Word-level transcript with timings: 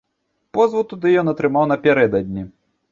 Позву 0.57 0.81
туды 0.93 1.13
ён 1.23 1.31
атрымаў 1.35 1.71
напярэдадні. 1.75 2.51